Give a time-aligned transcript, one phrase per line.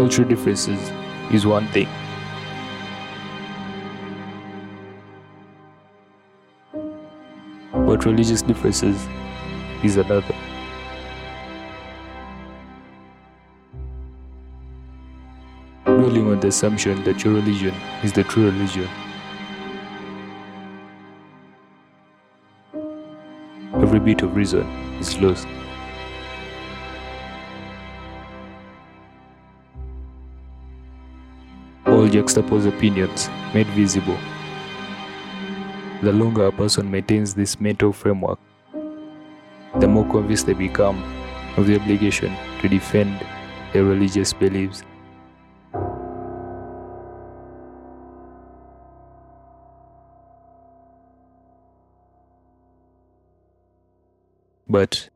[0.00, 0.90] Cultural differences
[1.30, 1.86] is one thing.
[7.74, 9.06] But religious differences
[9.84, 10.34] is another.
[15.84, 18.88] Dwelling on the assumption that your religion is the true religion.
[23.74, 24.66] Every bit of reason
[24.98, 25.46] is lost.
[32.00, 34.16] All juxtaposed opinions made visible.
[36.00, 38.38] The longer a person maintains this mental framework,
[39.78, 41.02] the more convinced they become
[41.58, 43.22] of the obligation to defend
[43.74, 44.82] their religious beliefs.
[54.66, 55.10] But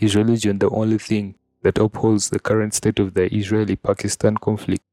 [0.00, 4.87] is religion the only thing that upholds the current state of the Israeli Pakistan conflict?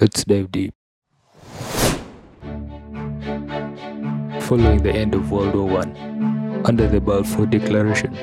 [0.00, 0.72] Let's dive deep.
[4.48, 8.14] Following the end of World War I, under the Balfour Declaration,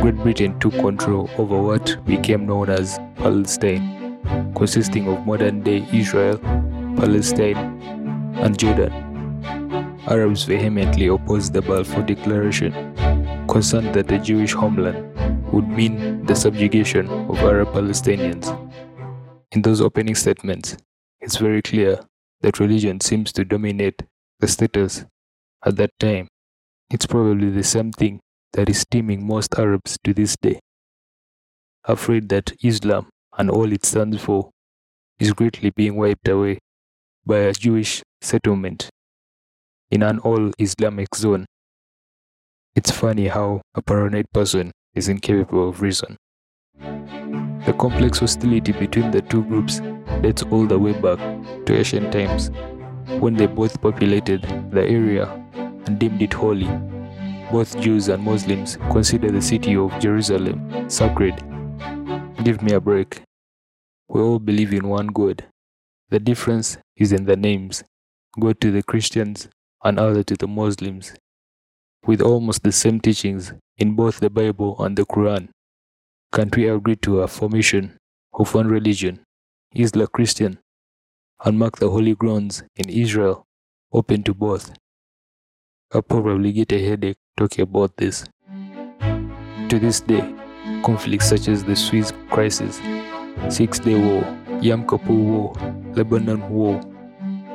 [0.00, 4.20] Great Britain took control over what became known as Palestine,
[4.54, 6.38] consisting of modern day Israel,
[6.96, 7.80] Palestine,
[8.36, 8.92] and Jordan.
[10.06, 12.72] Arabs vehemently opposed the Balfour Declaration,
[13.48, 15.12] concerned that the Jewish homeland
[15.52, 18.46] would mean the subjugation of Arab Palestinians.
[19.54, 20.76] In those opening statements,
[21.20, 22.00] it's very clear
[22.40, 24.02] that religion seems to dominate
[24.40, 25.04] the status
[25.64, 26.26] at that time.
[26.90, 28.18] It's probably the same thing
[28.54, 30.58] that is steaming most Arabs to this day,
[31.84, 34.50] afraid that Islam and all it stands for
[35.20, 36.58] is greatly being wiped away
[37.24, 38.90] by a Jewish settlement
[39.88, 41.46] in an all Islamic zone.
[42.74, 46.16] It's funny how a paranoid person is incapable of reason.
[47.66, 49.80] The complex hostility between the two groups
[50.20, 51.18] dates all the way back
[51.64, 52.50] to ancient times,
[53.20, 55.26] when they both populated the area
[55.86, 56.68] and deemed it holy.
[57.50, 61.34] Both Jews and Muslims consider the city of Jerusalem sacred.
[62.44, 63.22] Give me a break.
[64.08, 65.44] We all believe in one God.
[66.10, 67.82] The difference is in the names
[68.38, 69.48] God to the Christians
[69.82, 71.14] and Allah to the Muslims,
[72.06, 75.48] with almost the same teachings in both the Bible and the Quran.
[76.34, 77.96] Can't we agree to a formation
[78.32, 79.20] of one religion,
[79.72, 80.58] Islam Christian,
[81.44, 83.46] and mark the holy grounds in Israel
[83.92, 84.72] open to both?
[85.92, 88.24] I'll probably get a headache talking about this.
[89.68, 90.34] To this day,
[90.82, 92.80] conflicts such as the Suez Crisis,
[93.48, 94.24] Six Day War,
[94.60, 95.52] Yom Kippur War,
[95.94, 96.80] Lebanon War,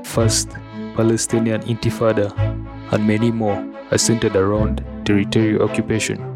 [0.05, 0.51] First
[0.95, 2.31] Palestinian Intifada,
[2.93, 3.57] and many more
[3.91, 6.28] are centered around territorial occupation.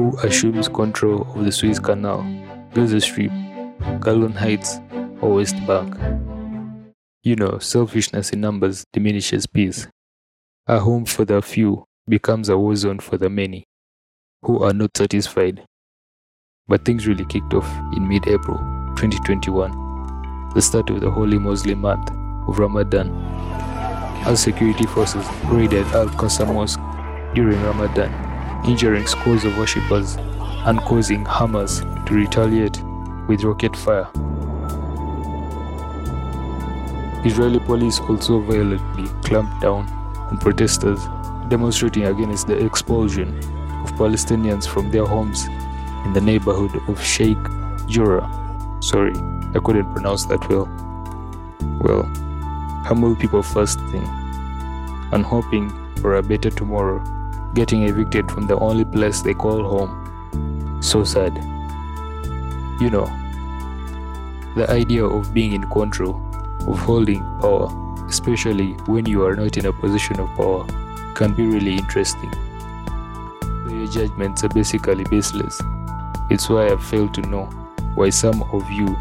[0.00, 2.24] Who assumes control of the Suez Canal,
[2.72, 3.30] Gaza Strip,
[4.00, 4.80] Golan Heights,
[5.20, 5.94] or West Bank?
[7.22, 9.88] You know, selfishness in numbers diminishes peace.
[10.66, 13.66] A home for the few becomes a war zone for the many
[14.40, 15.66] who are not satisfied.
[16.66, 18.56] But things really kicked off in mid April
[18.96, 22.10] 2021, the start of the holy Muslim month
[22.48, 23.10] of Ramadan,
[24.24, 26.80] as security forces raided Al Aqsa Mosque
[27.34, 28.29] during Ramadan,
[28.64, 30.16] injuring scores of worshippers
[30.66, 32.82] and causing Hamas to retaliate
[33.28, 34.08] with rocket fire.
[37.24, 39.86] Israeli police also violently clamped down
[40.30, 41.00] on protesters
[41.48, 43.36] demonstrating against the expulsion
[43.82, 45.46] of Palestinians from their homes
[46.06, 47.38] in the neighborhood of Sheikh
[47.88, 48.28] Jarrah.
[48.80, 49.12] Sorry,
[49.54, 50.68] I couldn't pronounce that well.
[51.82, 52.04] Well,
[52.84, 54.04] humble people first thing,
[55.12, 57.02] and hoping for a better tomorrow,
[57.54, 60.78] getting evicted from the only place they call home.
[60.82, 61.36] So sad.
[62.80, 63.06] You know,
[64.56, 66.20] the idea of being in control,
[66.66, 67.68] of holding power,
[68.08, 70.64] especially when you are not in a position of power,
[71.14, 72.32] can be really interesting.
[73.68, 75.60] Your judgments are basically baseless.
[76.30, 77.44] It's why I fail to know
[77.94, 78.96] why some of you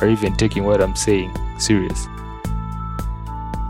[0.00, 2.06] are even taking what I'm saying serious.